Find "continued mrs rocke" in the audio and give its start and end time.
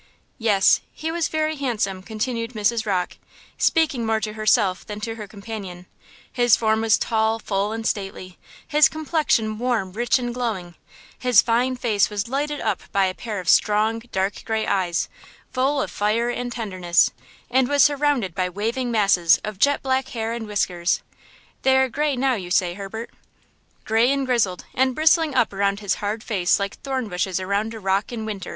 2.01-3.17